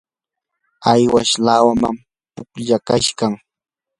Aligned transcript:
awash 0.89 1.33
lawam 1.45 1.81
pushqaykan. 2.51 3.33